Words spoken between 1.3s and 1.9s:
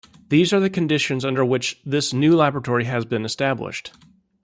which